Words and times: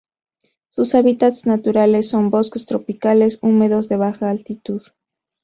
Sus 0.69 0.95
hábitats 0.95 1.45
naturales 1.45 2.09
son: 2.09 2.31
bosques 2.31 2.65
tropicales 2.65 3.37
húmedos 3.43 3.87
de 3.87 3.97
baja 3.97 4.31
altitud. 4.31 4.81